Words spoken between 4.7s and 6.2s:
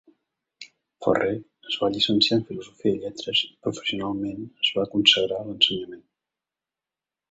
va consagrar a l'ensenyament.